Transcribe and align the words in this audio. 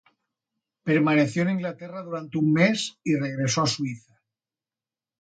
Permaneció 0.83 1.43
en 1.43 1.51
Inglaterra 1.51 2.01
durante 2.01 2.39
un 2.39 2.51
mes 2.51 2.97
y 3.03 3.17
regresó 3.17 3.61
a 3.61 3.67
Suiza. 3.67 4.17